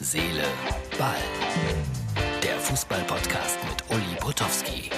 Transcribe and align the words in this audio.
Seele, 0.00 0.44
Ball. 0.96 1.16
Der 2.40 2.56
Fußball-Podcast 2.60 3.58
mit 3.64 3.82
Uli 3.90 4.16
Potowski. 4.20 4.90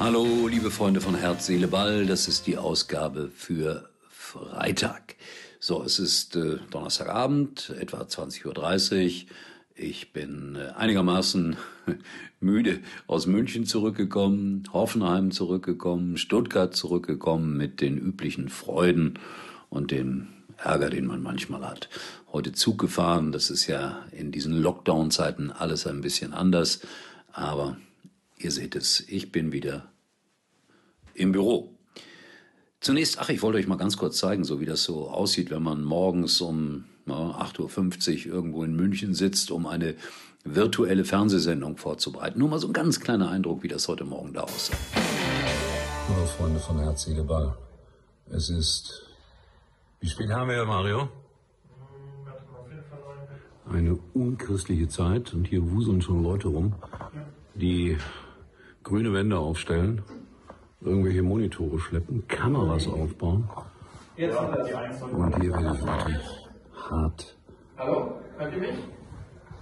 Hallo, 0.00 0.48
liebe 0.48 0.72
Freunde 0.72 1.00
von 1.00 1.14
Herz, 1.14 1.46
Seele, 1.46 1.68
Ball. 1.68 2.04
Das 2.04 2.26
ist 2.26 2.48
die 2.48 2.58
Ausgabe 2.58 3.30
für 3.32 3.88
Freitag. 4.08 5.14
So, 5.60 5.84
es 5.84 6.00
ist 6.00 6.34
äh, 6.34 6.58
Donnerstagabend, 6.72 7.72
etwa 7.78 8.02
20.30 8.02 8.44
Uhr. 8.46 9.30
Ich 9.74 10.12
bin 10.12 10.56
äh, 10.56 10.72
einigermaßen 10.76 11.56
müde 12.40 12.80
aus 13.06 13.26
München 13.26 13.64
zurückgekommen, 13.64 14.64
Hoffenheim 14.72 15.30
zurückgekommen, 15.30 16.18
Stuttgart 16.18 16.76
zurückgekommen 16.76 17.56
mit 17.56 17.80
den 17.80 17.96
üblichen 17.96 18.50
Freuden 18.50 19.18
und 19.70 19.90
dem 19.90 20.28
Ärger, 20.58 20.90
den 20.90 21.06
man 21.06 21.22
manchmal 21.22 21.66
hat. 21.66 21.88
Heute 22.32 22.52
Zug 22.52 22.78
gefahren, 22.78 23.32
das 23.32 23.50
ist 23.50 23.66
ja 23.66 24.04
in 24.12 24.30
diesen 24.30 24.60
Lockdown-Zeiten 24.60 25.50
alles 25.50 25.86
ein 25.86 26.02
bisschen 26.02 26.34
anders, 26.34 26.80
aber 27.32 27.78
ihr 28.36 28.50
seht 28.50 28.76
es, 28.76 29.00
ich 29.08 29.32
bin 29.32 29.52
wieder 29.52 29.90
im 31.14 31.32
Büro. 31.32 31.74
Zunächst, 32.80 33.18
ach, 33.18 33.30
ich 33.30 33.42
wollte 33.42 33.58
euch 33.58 33.68
mal 33.68 33.76
ganz 33.76 33.96
kurz 33.96 34.18
zeigen, 34.18 34.44
so 34.44 34.60
wie 34.60 34.66
das 34.66 34.84
so 34.84 35.08
aussieht, 35.08 35.50
wenn 35.50 35.62
man 35.62 35.82
morgens 35.82 36.40
um 36.40 36.84
8.50 37.06 38.28
Uhr 38.28 38.34
irgendwo 38.34 38.64
in 38.64 38.74
München 38.74 39.14
sitzt, 39.14 39.50
um 39.50 39.66
eine 39.66 39.94
virtuelle 40.44 41.04
Fernsehsendung 41.04 41.76
vorzubereiten. 41.76 42.38
Nur 42.38 42.48
mal 42.48 42.58
so 42.58 42.68
ein 42.68 42.72
ganz 42.72 43.00
kleiner 43.00 43.30
Eindruck, 43.30 43.62
wie 43.62 43.68
das 43.68 43.88
heute 43.88 44.04
Morgen 44.04 44.32
da 44.32 44.42
aussah. 44.42 44.76
Hallo 46.08 46.26
Freunde 46.26 46.60
von 46.60 46.78
Herz, 46.78 47.04
Seele, 47.04 47.24
Ball. 47.24 47.56
Es 48.30 48.50
ist... 48.50 49.02
Wie 50.00 50.08
spät 50.08 50.30
haben 50.30 50.50
wir, 50.50 50.64
Mario? 50.64 51.08
Eine 53.70 53.98
unchristliche 54.14 54.88
Zeit 54.88 55.32
und 55.32 55.46
hier 55.46 55.70
wuseln 55.70 56.02
schon 56.02 56.22
Leute 56.22 56.48
rum, 56.48 56.74
die 57.54 57.96
grüne 58.82 59.12
Wände 59.12 59.38
aufstellen 59.38 60.02
irgendwelche 60.84 61.22
Monitore 61.22 61.78
schleppen, 61.78 62.26
Kameras 62.28 62.86
aufbauen. 62.86 63.48
Und 64.16 65.40
hier 65.40 65.52
wird 65.52 65.74
es 65.74 66.41
hart. 66.92 67.36
Hallo, 67.78 68.20
hört 68.36 68.54
ihr 68.54 68.60
mich? 68.60 68.74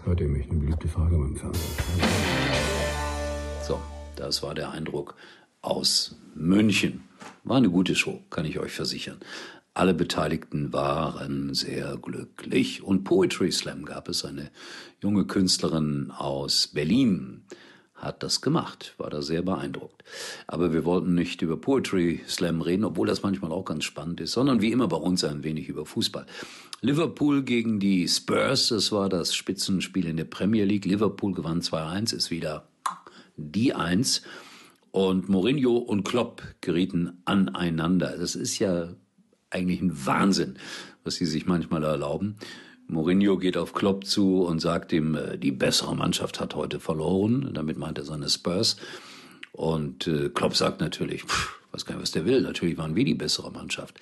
Hört 0.04 0.20
ihr 0.20 0.28
mich? 0.28 0.50
Eine 0.50 0.58
beliebte 0.58 0.88
Frage 0.88 1.16
beim 1.16 1.36
Fernsehen. 1.36 1.76
So, 3.62 3.80
das 4.16 4.42
war 4.42 4.54
der 4.54 4.70
Eindruck 4.70 5.14
aus 5.62 6.16
München. 6.34 7.04
War 7.44 7.58
eine 7.58 7.70
gute 7.70 7.94
Show, 7.94 8.20
kann 8.30 8.44
ich 8.44 8.58
euch 8.58 8.72
versichern. 8.72 9.18
Alle 9.74 9.94
Beteiligten 9.94 10.72
waren 10.72 11.54
sehr 11.54 11.96
glücklich. 11.96 12.82
Und 12.82 13.04
Poetry 13.04 13.52
Slam 13.52 13.84
gab 13.84 14.08
es. 14.08 14.24
Eine 14.24 14.50
junge 15.00 15.26
Künstlerin 15.26 16.10
aus 16.10 16.66
Berlin 16.66 17.44
hat 18.00 18.22
das 18.22 18.40
gemacht, 18.40 18.94
war 18.98 19.10
da 19.10 19.22
sehr 19.22 19.42
beeindruckt. 19.42 20.02
Aber 20.46 20.72
wir 20.72 20.84
wollten 20.84 21.14
nicht 21.14 21.42
über 21.42 21.56
Poetry 21.56 22.20
Slam 22.26 22.60
reden, 22.60 22.84
obwohl 22.84 23.06
das 23.06 23.22
manchmal 23.22 23.52
auch 23.52 23.64
ganz 23.64 23.84
spannend 23.84 24.20
ist, 24.20 24.32
sondern 24.32 24.60
wie 24.60 24.72
immer 24.72 24.88
bei 24.88 24.96
uns 24.96 25.22
ein 25.24 25.44
wenig 25.44 25.68
über 25.68 25.86
Fußball. 25.86 26.26
Liverpool 26.80 27.42
gegen 27.42 27.78
die 27.78 28.08
Spurs, 28.08 28.68
das 28.68 28.90
war 28.90 29.08
das 29.08 29.34
Spitzenspiel 29.34 30.06
in 30.06 30.16
der 30.16 30.24
Premier 30.24 30.64
League. 30.64 30.86
Liverpool 30.86 31.32
gewann 31.32 31.60
2-1, 31.60 32.14
ist 32.14 32.30
wieder 32.30 32.68
die 33.36 33.74
Eins. 33.74 34.22
Und 34.92 35.28
Mourinho 35.28 35.76
und 35.76 36.02
Klopp 36.02 36.42
gerieten 36.60 37.22
aneinander. 37.24 38.16
Das 38.18 38.34
ist 38.34 38.58
ja 38.58 38.88
eigentlich 39.50 39.80
ein 39.80 40.06
Wahnsinn, 40.06 40.58
was 41.04 41.16
sie 41.16 41.26
sich 41.26 41.46
manchmal 41.46 41.84
erlauben. 41.84 42.38
Mourinho 42.90 43.38
geht 43.38 43.56
auf 43.56 43.72
Klopp 43.72 44.04
zu 44.04 44.42
und 44.42 44.60
sagt 44.60 44.92
ihm, 44.92 45.14
äh, 45.14 45.38
die 45.38 45.52
bessere 45.52 45.94
Mannschaft 45.94 46.40
hat 46.40 46.54
heute 46.54 46.80
verloren. 46.80 47.50
Damit 47.54 47.78
meint 47.78 47.98
er 47.98 48.04
seine 48.04 48.28
Spurs. 48.28 48.76
Und 49.52 50.06
äh, 50.06 50.28
Klopp 50.28 50.56
sagt 50.56 50.80
natürlich, 50.80 51.24
pff, 51.24 51.60
weiß 51.72 51.86
gar 51.86 51.94
nicht, 51.94 52.02
was 52.02 52.10
der 52.10 52.26
will. 52.26 52.40
Natürlich 52.42 52.78
waren 52.78 52.96
wir 52.96 53.04
die 53.04 53.14
bessere 53.14 53.50
Mannschaft. 53.50 54.00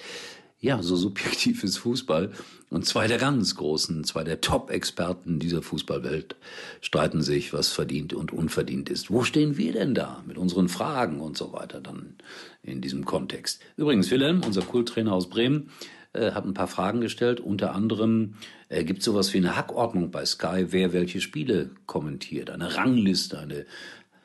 Ja, 0.60 0.82
so 0.82 0.96
subjektiv 0.96 1.62
ist 1.62 1.78
Fußball. 1.78 2.32
Und 2.70 2.84
zwei 2.84 3.06
der 3.06 3.18
ganz 3.18 3.54
großen, 3.54 4.04
zwei 4.04 4.24
der 4.24 4.40
Top-Experten 4.40 5.38
dieser 5.38 5.62
Fußballwelt 5.62 6.36
streiten 6.80 7.22
sich, 7.22 7.52
was 7.52 7.68
verdient 7.68 8.12
und 8.12 8.32
unverdient 8.32 8.90
ist. 8.90 9.10
Wo 9.10 9.22
stehen 9.22 9.56
wir 9.56 9.72
denn 9.72 9.94
da 9.94 10.22
mit 10.26 10.36
unseren 10.36 10.68
Fragen 10.68 11.20
und 11.20 11.36
so 11.36 11.52
weiter 11.52 11.80
dann 11.80 12.16
in 12.62 12.80
diesem 12.80 13.04
Kontext? 13.04 13.62
Übrigens, 13.76 14.10
Wilhelm, 14.10 14.42
unser 14.44 14.62
Kulttrainer 14.62 15.12
aus 15.12 15.30
Bremen, 15.30 15.70
äh, 16.12 16.32
hat 16.32 16.44
ein 16.44 16.54
paar 16.54 16.68
Fragen 16.68 17.00
gestellt. 17.00 17.40
Unter 17.40 17.74
anderem 17.74 18.34
äh, 18.68 18.84
gibt 18.84 19.00
es 19.00 19.04
sowas 19.04 19.32
wie 19.34 19.38
eine 19.38 19.56
Hackordnung 19.56 20.10
bei 20.10 20.24
Sky, 20.24 20.66
wer 20.70 20.92
welche 20.92 21.20
Spiele 21.20 21.70
kommentiert. 21.86 22.50
Eine 22.50 22.76
Rangliste, 22.76 23.38
eine 23.38 23.66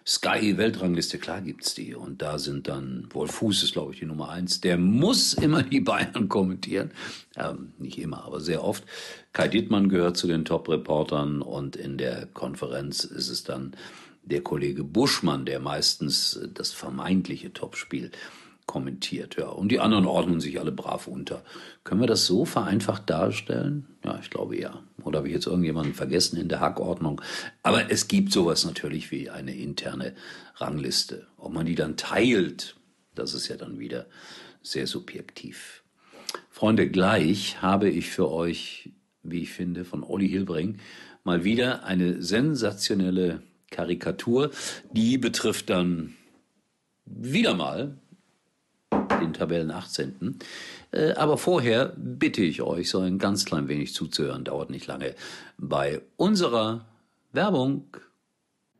Sky-Weltrangliste, 0.05 1.17
klar 1.17 1.41
gibt's 1.41 1.75
die. 1.75 1.95
Und 1.95 2.21
da 2.21 2.37
sind 2.37 2.67
dann, 2.67 3.07
Wolf 3.11 3.31
Fuß 3.31 3.63
ist, 3.63 3.73
glaube 3.73 3.93
ich, 3.93 3.99
die 3.99 4.05
Nummer 4.05 4.29
eins. 4.29 4.59
Der 4.59 4.77
muss 4.77 5.33
immer 5.33 5.63
die 5.63 5.79
Bayern 5.79 6.27
kommentieren. 6.29 6.91
Ähm, 7.37 7.73
nicht 7.77 7.97
immer, 7.99 8.25
aber 8.25 8.41
sehr 8.41 8.63
oft. 8.63 8.83
Kai 9.31 9.47
Dittmann 9.47 9.89
gehört 9.89 10.17
zu 10.17 10.27
den 10.27 10.45
Top-Reportern 10.45 11.41
und 11.41 11.75
in 11.75 11.97
der 11.97 12.27
Konferenz 12.27 13.03
ist 13.03 13.29
es 13.29 13.43
dann 13.43 13.75
der 14.23 14.41
Kollege 14.41 14.83
Buschmann, 14.83 15.45
der 15.45 15.59
meistens 15.59 16.39
das 16.53 16.71
vermeintliche 16.71 17.51
Topspiel 17.53 18.11
kommentiert, 18.65 19.35
ja. 19.37 19.47
Und 19.47 19.69
die 19.69 19.79
anderen 19.79 20.05
ordnen 20.05 20.39
sich 20.39 20.59
alle 20.59 20.71
brav 20.71 21.07
unter. 21.07 21.43
Können 21.83 22.01
wir 22.01 22.07
das 22.07 22.25
so 22.25 22.45
vereinfacht 22.45 23.09
darstellen? 23.09 23.87
Ja, 24.03 24.19
ich 24.21 24.29
glaube 24.29 24.57
ja. 24.57 24.83
Oder 25.03 25.19
habe 25.19 25.27
ich 25.27 25.33
jetzt 25.33 25.47
irgendjemanden 25.47 25.93
vergessen 25.93 26.37
in 26.37 26.49
der 26.49 26.59
Hackordnung? 26.59 27.21
Aber 27.61 27.91
es 27.91 28.07
gibt 28.07 28.31
sowas 28.31 28.65
natürlich 28.65 29.11
wie 29.11 29.29
eine 29.29 29.55
interne 29.55 30.13
Rangliste. 30.55 31.27
Ob 31.37 31.53
man 31.53 31.65
die 31.65 31.75
dann 31.75 31.97
teilt, 31.97 32.75
das 33.15 33.33
ist 33.33 33.47
ja 33.47 33.57
dann 33.57 33.79
wieder 33.79 34.05
sehr 34.61 34.87
subjektiv. 34.87 35.83
Freunde, 36.49 36.89
gleich 36.89 37.61
habe 37.61 37.89
ich 37.89 38.09
für 38.09 38.31
euch, 38.31 38.91
wie 39.23 39.41
ich 39.41 39.51
finde, 39.51 39.85
von 39.85 40.03
Olli 40.03 40.29
Hilbring 40.29 40.77
mal 41.23 41.43
wieder 41.43 41.83
eine 41.83 42.21
sensationelle 42.21 43.41
Karikatur. 43.71 44.51
Die 44.91 45.17
betrifft 45.17 45.69
dann 45.69 46.15
wieder 47.05 47.53
mal 47.53 47.97
den 49.19 49.33
Tabellen 49.33 49.71
18. 49.71 50.39
Äh, 50.91 51.13
aber 51.13 51.37
vorher 51.37 51.93
bitte 51.97 52.41
ich 52.41 52.61
euch, 52.61 52.89
so 52.89 52.99
ein 52.99 53.17
ganz 53.19 53.45
klein 53.45 53.67
wenig 53.67 53.93
zuzuhören, 53.93 54.43
dauert 54.43 54.69
nicht 54.69 54.87
lange, 54.87 55.15
bei 55.57 56.01
unserer 56.17 56.85
Werbung. 57.31 57.85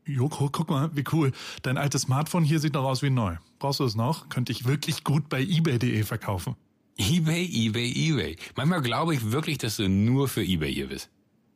Joko, 0.05 0.49
guck 0.51 0.69
mal, 0.69 0.89
wie 0.93 1.05
cool. 1.13 1.31
Dein 1.61 1.77
altes 1.77 2.03
Smartphone 2.03 2.43
hier 2.43 2.59
sieht 2.59 2.73
noch 2.73 2.83
aus 2.83 3.01
wie 3.01 3.09
neu. 3.09 3.35
Brauchst 3.59 3.79
du 3.79 3.85
es 3.85 3.95
noch? 3.95 4.29
Könnte 4.29 4.51
ich 4.51 4.65
wirklich 4.65 5.03
gut 5.03 5.29
bei 5.29 5.41
eBay.de 5.41 6.03
verkaufen. 6.03 6.55
eBay, 6.97 7.45
eBay, 7.45 7.91
eBay. 7.91 8.35
Manchmal 8.55 8.81
glaube 8.81 9.15
ich 9.15 9.31
wirklich, 9.31 9.57
dass 9.57 9.77
du 9.77 9.87
nur 9.87 10.27
für 10.27 10.43
eBay 10.43 10.73
hier 10.73 10.89
bist. 10.89 11.09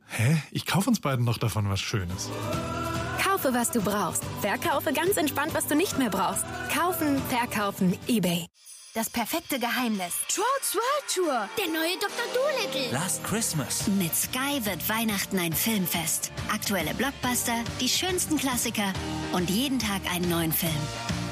Hä? 0.08 0.42
Ich 0.52 0.66
kaufe 0.66 0.90
uns 0.90 1.02
beiden 1.02 1.26
noch 1.26 1.38
davon 1.38 1.70
was 1.70 1.82
Schönes. 1.82 2.30
Kaufe, 3.38 3.54
was 3.54 3.70
du 3.70 3.82
brauchst. 3.82 4.24
Verkaufe 4.42 4.92
ganz 4.94 5.16
entspannt, 5.16 5.54
was 5.54 5.68
du 5.68 5.76
nicht 5.76 6.00
mehr 6.00 6.10
brauchst. 6.10 6.44
Kaufen, 6.74 7.22
verkaufen, 7.30 7.96
eBay. 8.08 8.48
Das 8.96 9.12
perfekte 9.12 9.60
Geheimnis. 9.60 10.16
Trolls 10.28 10.74
World 10.74 11.14
Tour. 11.14 11.50
Der 11.56 11.68
neue 11.72 11.98
Dr. 12.00 12.26
Dolittle. 12.34 12.92
Last 12.92 13.24
Christmas. 13.24 13.88
Mit 14.00 14.16
Sky 14.16 14.66
wird 14.66 14.90
Weihnachten 14.90 15.38
ein 15.38 15.54
Filmfest. 15.54 16.32
Aktuelle 16.52 16.96
Blockbuster, 16.96 17.64
die 17.80 17.90
schönsten 17.90 18.38
Klassiker 18.38 18.92
und 19.34 19.52
jeden 19.52 19.78
Tag 19.78 20.02
einen 20.12 20.30
neuen 20.30 20.52
Film. 20.52 20.72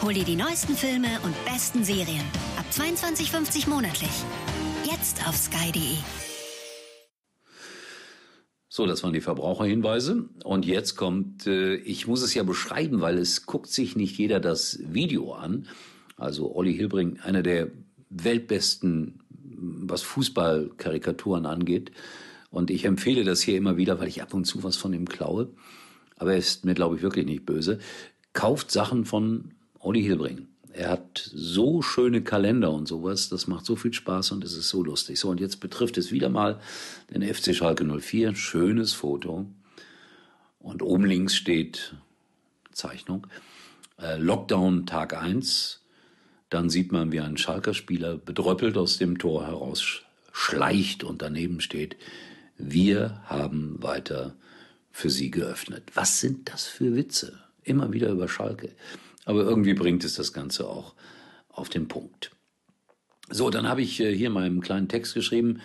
Hol 0.04 0.14
dir 0.14 0.26
die 0.26 0.36
neuesten 0.36 0.78
Filme 0.78 1.08
und 1.24 1.34
besten 1.46 1.84
Serien. 1.84 2.26
Ab 2.60 2.66
22,50 2.72 3.68
monatlich. 3.68 4.12
Jetzt 4.84 5.28
auf 5.28 5.36
sky.de. 5.36 5.98
So, 8.76 8.86
das 8.86 9.04
waren 9.04 9.14
die 9.14 9.22
Verbraucherhinweise. 9.22 10.26
Und 10.44 10.66
jetzt 10.66 10.98
kommt, 10.98 11.48
äh, 11.48 11.76
ich 11.76 12.08
muss 12.08 12.22
es 12.22 12.34
ja 12.34 12.44
beschreiben, 12.44 13.00
weil 13.00 13.18
es 13.18 13.46
guckt 13.46 13.70
sich 13.70 13.96
nicht 13.96 14.18
jeder 14.18 14.42
das 14.42 14.80
Video 14.86 15.32
an. 15.32 15.70
Also 16.18 16.54
Olli 16.54 16.76
Hilbring, 16.76 17.22
einer 17.22 17.42
der 17.42 17.70
weltbesten, 18.10 19.22
was 19.30 20.02
Fußballkarikaturen 20.02 21.46
angeht. 21.46 21.94
Und 22.50 22.70
ich 22.70 22.84
empfehle 22.84 23.24
das 23.24 23.40
hier 23.40 23.56
immer 23.56 23.78
wieder, 23.78 24.02
weil 24.02 24.10
ich 24.10 24.22
ab 24.22 24.34
und 24.34 24.44
zu 24.44 24.62
was 24.62 24.76
von 24.76 24.92
ihm 24.92 25.08
klaue. 25.08 25.52
Aber 26.18 26.34
er 26.34 26.38
ist 26.38 26.66
mir, 26.66 26.74
glaube 26.74 26.98
ich, 26.98 27.02
wirklich 27.02 27.26
nicht 27.26 27.46
böse. 27.46 27.80
Kauft 28.34 28.72
Sachen 28.72 29.06
von 29.06 29.54
Olli 29.80 30.02
Hilbring. 30.02 30.48
Er 30.78 30.90
hat 30.90 31.30
so 31.34 31.82
schöne 31.82 32.22
Kalender 32.22 32.72
und 32.74 32.86
sowas, 32.86 33.30
das 33.30 33.48
macht 33.48 33.66
so 33.66 33.78
viel 33.78 33.94
Spaß 33.94 34.34
und 34.34 34.44
es 34.44 34.58
ist 34.58 34.68
so 34.68 34.84
lustig. 34.84 35.18
So, 35.18 35.30
und 35.30 35.40
jetzt 35.40 35.62
betrifft 35.62 35.98
es 35.98 36.12
wieder 36.12 36.28
mal 36.28 36.60
den 37.14 37.22
FC 37.22 37.56
Schalke 37.56 37.86
04. 37.86 38.36
Schönes 38.36 38.92
Foto. 38.92 39.46
Und 40.60 40.84
oben 40.84 41.06
links 41.06 41.36
steht 41.36 41.96
Zeichnung. 42.74 43.26
Äh, 44.02 44.18
Lockdown 44.18 44.86
Tag 44.86 45.16
1. 45.16 45.82
Dann 46.50 46.70
sieht 46.70 46.92
man, 46.92 47.14
wie 47.14 47.22
ein 47.22 47.38
Schalker 47.38 47.74
Spieler 47.74 48.18
bedröppelt 48.18 48.76
aus 48.76 48.98
dem 48.98 49.18
Tor 49.18 49.48
heraus 49.48 50.02
schleicht 50.34 51.06
und 51.06 51.22
daneben 51.22 51.62
steht, 51.62 51.96
wir 52.58 53.22
haben 53.28 53.82
weiter 53.82 54.36
für 54.92 55.10
sie 55.10 55.32
geöffnet. 55.32 55.84
Was 55.94 56.20
sind 56.20 56.52
das 56.52 56.68
für 56.68 56.96
Witze? 56.98 57.40
Immer 57.64 57.94
wieder 57.94 58.10
über 58.10 58.28
Schalke. 58.28 58.72
Aber 59.26 59.44
irgendwie 59.44 59.74
bringt 59.74 60.04
es 60.04 60.16
das 60.16 60.34
Ganze 60.34 60.68
auch 60.68 60.94
auf 61.50 61.70
den 61.70 61.88
Punkt. 61.88 62.32
So, 63.30 63.50
dann 63.50 63.68
habe 63.68 63.82
ich 63.82 64.00
äh, 64.00 64.16
hier 64.16 64.30
mal 64.30 64.44
einen 64.44 64.62
kleinen 64.62 64.88
Text 64.88 65.14
geschrieben. 65.16 65.62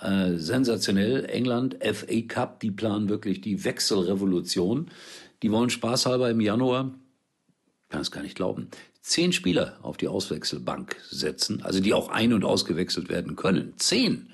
Äh, 0.00 0.34
sensationell, 0.36 1.24
England, 1.26 1.76
FA 1.80 2.20
Cup, 2.26 2.60
die 2.60 2.70
planen 2.70 3.08
wirklich 3.08 3.40
die 3.40 3.64
Wechselrevolution. 3.64 4.90
Die 5.42 5.52
wollen 5.52 5.70
spaßhalber 5.70 6.30
im 6.30 6.40
Januar, 6.40 6.94
kann 7.88 8.00
es 8.00 8.10
gar 8.10 8.22
nicht 8.22 8.34
glauben, 8.34 8.68
zehn 9.00 9.32
Spieler 9.32 9.78
auf 9.82 9.96
die 9.96 10.08
Auswechselbank 10.08 10.96
setzen, 11.08 11.62
also 11.62 11.80
die 11.80 11.94
auch 11.94 12.08
ein- 12.08 12.32
und 12.32 12.44
ausgewechselt 12.44 13.08
werden 13.08 13.36
können. 13.36 13.74
Zehn! 13.76 14.30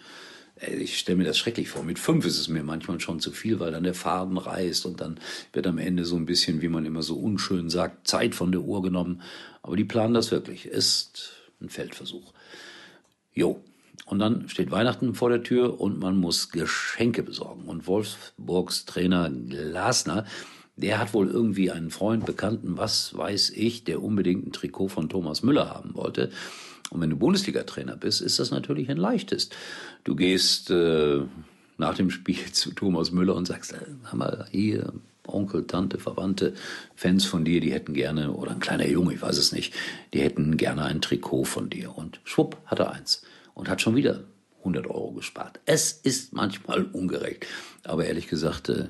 Ich 0.67 0.99
stelle 0.99 1.19
mir 1.19 1.25
das 1.25 1.39
schrecklich 1.39 1.69
vor. 1.69 1.83
Mit 1.83 1.99
fünf 1.99 2.25
ist 2.25 2.39
es 2.39 2.49
mir 2.49 2.63
manchmal 2.63 3.01
schon 3.01 3.19
zu 3.19 3.33
viel, 3.33 3.59
weil 3.59 3.73
dann 3.73 3.83
der 3.83 3.95
Faden 3.95 4.39
reißt 4.39 4.87
und 4.87 5.01
dann 5.01 5.19
wird 5.53 5.67
am 5.67 5.79
Ende 5.79 6.05
so 6.05 6.17
ein 6.17 6.27
bisschen, 6.27 6.63
wie 6.63 6.69
man 6.69 6.85
immer 6.85 7.03
so 7.03 7.17
unschön 7.17 7.69
sagt, 7.69 8.07
Zeit 8.07 8.35
von 8.35 8.53
der 8.53 8.61
Uhr 8.61 8.83
genommen. 8.83 9.23
Aber 9.63 9.77
die 9.77 9.85
planen 9.85 10.15
das 10.15 10.31
wirklich. 10.31 10.67
Ist 10.67 11.33
ein 11.61 11.69
Feldversuch. 11.69 12.33
Jo. 13.35 13.61
Und 14.07 14.19
dann 14.19 14.49
steht 14.49 14.71
Weihnachten 14.71 15.15
vor 15.15 15.31
der 15.31 15.43
Tür 15.43 15.81
und 15.81 15.99
man 15.99 16.17
muss 16.17 16.51
Geschenke 16.51 17.23
besorgen. 17.23 17.65
Und 17.65 17.87
Wolfsburgs 17.87 18.85
Trainer 18.85 19.31
Glasner, 19.31 20.27
der 20.77 20.99
hat 20.99 21.15
wohl 21.15 21.29
irgendwie 21.29 21.71
einen 21.71 21.91
Freund, 21.91 22.27
Bekannten, 22.27 22.77
was 22.77 23.17
weiß 23.17 23.51
ich, 23.51 23.85
der 23.85 24.03
unbedingt 24.03 24.47
ein 24.47 24.53
Trikot 24.53 24.89
von 24.89 25.09
Thomas 25.09 25.43
Müller 25.43 25.71
haben 25.71 25.95
wollte. 25.95 26.31
Und 26.93 27.01
wenn 27.01 27.09
du 27.09 27.17
Bundesliga-Trainer 27.17 27.97
bist, 27.97 28.21
ist 28.21 28.39
das 28.39 28.51
natürlich 28.51 28.91
ein 28.91 28.99
leichtes. 28.99 29.49
Du 30.05 30.15
gehst 30.15 30.71
äh, 30.71 31.23
nach 31.79 31.95
dem 31.95 32.11
Spiel 32.11 32.45
zu 32.53 32.73
Thomas 32.73 33.13
Müller 33.13 33.35
und 33.35 33.47
sagst, 33.47 33.75
hör 33.75 34.17
mal, 34.17 34.47
hier, 34.51 34.93
Onkel, 35.27 35.67
Tante, 35.67 35.99
Verwandte, 35.99 36.53
Fans 36.95 37.25
von 37.25 37.47
dir, 37.47 37.61
die 37.61 37.73
hätten 37.73 37.95
gerne, 37.95 38.33
oder 38.33 38.51
ein 38.51 38.61
kleiner 38.61 38.87
Junge, 38.87 39.15
ich 39.15 39.23
weiß 39.23 39.39
es 39.39 39.53
nicht, 39.53 39.73
die 40.13 40.21
hätten 40.21 40.59
gerne 40.59 40.85
ein 40.85 41.01
Trikot 41.01 41.45
von 41.45 41.71
dir. 41.71 41.97
Und 41.97 42.21
schwupp, 42.25 42.59
hat 42.67 42.81
er 42.81 42.93
eins. 42.93 43.23
Und 43.55 43.71
hat 43.71 43.81
schon 43.81 43.97
wieder 43.97 44.25
100 44.59 44.87
Euro 44.87 45.13
gespart. 45.13 45.61
Es 45.65 45.93
ist 45.93 46.35
manchmal 46.35 46.83
ungerecht. 46.83 47.47
Aber 47.85 48.05
ehrlich 48.05 48.29
gesagt, 48.29 48.69
äh, 48.69 48.89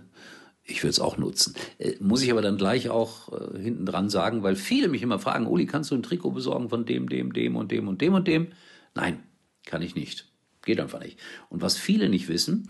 ich 0.64 0.82
will 0.82 0.91
es 0.91 1.00
auch 1.00 1.17
nutzen. 1.17 1.55
Äh, 1.79 1.94
muss 2.00 2.23
ich 2.23 2.31
aber 2.31 2.43
dann 2.43 2.56
gleich 2.56 2.88
auch 2.88 3.32
äh, 3.32 3.59
hinten 3.59 3.87
dran 3.87 4.11
sagen, 4.11 4.43
weil 4.43 4.56
viele 4.56 4.88
mich 4.88 5.03
immer 5.03 5.19
fragen, 5.19 5.47
Uli, 5.47 5.67
kannst 5.67 5.91
du 5.91 5.94
ein 5.94 6.03
Trikot 6.03 6.31
besorgen 6.31 6.69
von 6.69 6.85
dem, 6.85 7.09
dem, 7.09 7.32
dem 7.32 7.56
und 7.56 7.73
dem 7.73 7.88
und 7.88 8.00
dem 8.00 8.14
und 8.14 8.29
dem? 8.29 8.49
Nein, 8.94 9.23
kann 9.67 9.82
ich 9.82 9.94
nicht. 9.94 10.29
Geht 10.62 10.81
einfach 10.81 11.00
nicht. 11.00 11.19
Und 11.49 11.62
was 11.62 11.76
viele 11.76 12.09
nicht 12.09 12.29
wissen, 12.29 12.69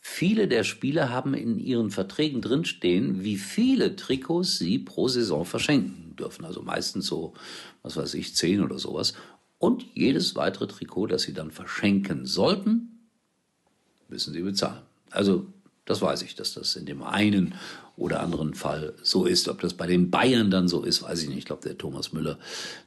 viele 0.00 0.48
der 0.48 0.64
Spieler 0.64 1.10
haben 1.10 1.34
in 1.34 1.58
ihren 1.58 1.90
Verträgen 1.90 2.40
drinstehen, 2.40 3.22
wie 3.22 3.36
viele 3.36 3.96
Trikots 3.96 4.58
sie 4.58 4.78
pro 4.78 5.08
Saison 5.08 5.44
verschenken 5.44 6.16
dürfen. 6.16 6.44
Also 6.44 6.62
meistens 6.62 7.06
so, 7.06 7.34
was 7.82 7.96
weiß 7.96 8.14
ich, 8.14 8.34
zehn 8.34 8.62
oder 8.62 8.78
sowas. 8.78 9.14
Und 9.58 9.84
jedes 9.94 10.36
weitere 10.36 10.66
Trikot, 10.66 11.08
das 11.08 11.22
sie 11.22 11.34
dann 11.34 11.50
verschenken 11.50 12.24
sollten, 12.24 13.08
müssen 14.08 14.32
sie 14.32 14.42
bezahlen. 14.42 14.82
Also 15.10 15.46
das 15.84 16.00
weiß 16.00 16.22
ich, 16.22 16.34
dass 16.34 16.54
das 16.54 16.76
in 16.76 16.86
dem 16.86 17.02
einen 17.02 17.54
oder 17.96 18.20
anderen 18.20 18.54
Fall 18.54 18.94
so 19.02 19.26
ist. 19.26 19.48
Ob 19.48 19.60
das 19.60 19.74
bei 19.74 19.86
den 19.86 20.10
Bayern 20.10 20.50
dann 20.50 20.68
so 20.68 20.82
ist, 20.82 21.02
weiß 21.02 21.22
ich 21.22 21.28
nicht. 21.28 21.38
Ich 21.38 21.44
glaube, 21.44 21.62
der 21.62 21.78
Thomas 21.78 22.12
Müller, 22.12 22.38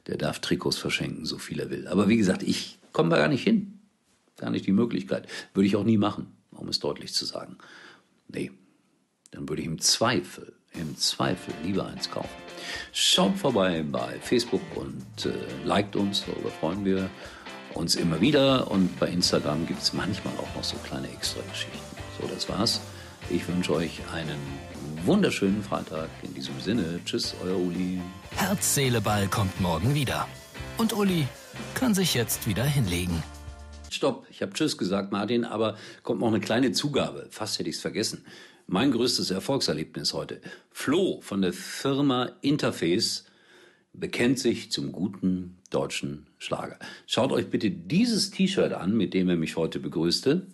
der 0.06 0.16
darf 0.16 0.40
Trikots 0.40 0.76
verschenken, 0.76 1.24
so 1.24 1.38
viel 1.38 1.60
er 1.60 1.70
will. 1.70 1.86
Aber 1.88 2.08
wie 2.08 2.16
gesagt, 2.16 2.42
ich 2.42 2.78
komme 2.92 3.10
da 3.10 3.16
gar 3.16 3.28
nicht 3.28 3.44
hin. 3.44 3.78
Gar 4.36 4.50
nicht 4.50 4.66
die 4.66 4.72
Möglichkeit. 4.72 5.26
Würde 5.54 5.66
ich 5.66 5.76
auch 5.76 5.84
nie 5.84 5.98
machen, 5.98 6.32
um 6.50 6.68
es 6.68 6.80
deutlich 6.80 7.12
zu 7.12 7.24
sagen. 7.24 7.58
Nee, 8.28 8.52
dann 9.30 9.48
würde 9.48 9.62
ich 9.62 9.68
im 9.68 9.80
Zweifel, 9.80 10.52
im 10.74 10.96
Zweifel 10.96 11.54
lieber 11.64 11.86
eins 11.86 12.10
kaufen. 12.10 12.28
Schaut 12.92 13.36
vorbei 13.36 13.84
bei 13.90 14.18
Facebook 14.20 14.62
und 14.76 15.26
äh, 15.26 15.32
liked 15.64 15.96
uns, 15.96 16.24
darüber 16.26 16.50
freuen 16.50 16.84
wir 16.84 17.10
uns 17.74 17.96
immer 17.96 18.20
wieder. 18.20 18.70
Und 18.70 18.98
bei 18.98 19.08
Instagram 19.08 19.66
gibt 19.66 19.82
es 19.82 19.92
manchmal 19.92 20.34
auch 20.34 20.54
noch 20.54 20.64
so 20.64 20.76
kleine 20.84 21.10
Extra-Geschichten. 21.10 21.97
So, 22.20 22.26
das 22.26 22.48
war's. 22.48 22.80
Ich 23.30 23.46
wünsche 23.46 23.72
euch 23.74 24.00
einen 24.12 24.38
wunderschönen 25.04 25.62
Freitag. 25.62 26.08
In 26.22 26.34
diesem 26.34 26.58
Sinne, 26.60 27.00
tschüss, 27.04 27.34
euer 27.44 27.56
Uli. 27.56 28.00
Herz, 28.36 28.74
Seele, 28.74 29.00
Ball 29.00 29.28
kommt 29.28 29.60
morgen 29.60 29.94
wieder. 29.94 30.26
Und 30.78 30.92
Uli 30.92 31.26
kann 31.74 31.94
sich 31.94 32.14
jetzt 32.14 32.48
wieder 32.48 32.64
hinlegen. 32.64 33.22
Stopp, 33.90 34.26
ich 34.30 34.42
habe 34.42 34.52
Tschüss 34.52 34.76
gesagt, 34.76 35.12
Martin, 35.12 35.44
aber 35.44 35.76
kommt 36.02 36.20
noch 36.20 36.28
eine 36.28 36.40
kleine 36.40 36.72
Zugabe. 36.72 37.28
Fast 37.30 37.58
hätte 37.58 37.70
ich 37.70 37.76
es 37.76 37.82
vergessen. 37.82 38.24
Mein 38.66 38.90
größtes 38.90 39.30
Erfolgserlebnis 39.30 40.12
heute. 40.12 40.40
Flo 40.70 41.20
von 41.20 41.40
der 41.40 41.52
Firma 41.52 42.32
Interface 42.42 43.24
bekennt 43.92 44.38
sich 44.38 44.70
zum 44.72 44.92
guten 44.92 45.58
deutschen 45.70 46.26
Schlager. 46.38 46.78
Schaut 47.06 47.32
euch 47.32 47.48
bitte 47.48 47.70
dieses 47.70 48.30
T-Shirt 48.30 48.72
an, 48.72 48.96
mit 48.96 49.14
dem 49.14 49.28
er 49.28 49.36
mich 49.36 49.56
heute 49.56 49.80
begrüßte. 49.80 50.46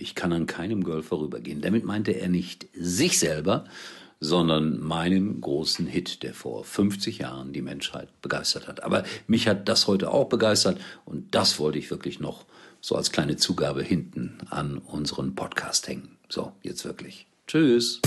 Ich 0.00 0.14
kann 0.14 0.32
an 0.32 0.46
keinem 0.46 0.82
Girl 0.84 1.02
vorübergehen. 1.02 1.60
Damit 1.60 1.84
meinte 1.84 2.12
er 2.12 2.28
nicht 2.28 2.66
sich 2.74 3.18
selber, 3.18 3.64
sondern 4.18 4.80
meinen 4.80 5.40
großen 5.40 5.86
Hit, 5.86 6.22
der 6.22 6.34
vor 6.34 6.64
50 6.64 7.18
Jahren 7.18 7.52
die 7.52 7.62
Menschheit 7.62 8.08
begeistert 8.22 8.68
hat. 8.68 8.82
Aber 8.82 9.04
mich 9.26 9.48
hat 9.48 9.68
das 9.68 9.86
heute 9.86 10.10
auch 10.10 10.28
begeistert 10.28 10.78
und 11.04 11.34
das 11.34 11.58
wollte 11.58 11.78
ich 11.78 11.90
wirklich 11.90 12.20
noch 12.20 12.44
so 12.80 12.96
als 12.96 13.12
kleine 13.12 13.36
Zugabe 13.36 13.82
hinten 13.82 14.38
an 14.50 14.78
unseren 14.78 15.34
Podcast 15.34 15.88
hängen. 15.88 16.16
So, 16.28 16.52
jetzt 16.62 16.84
wirklich. 16.84 17.26
Tschüss. 17.46 18.00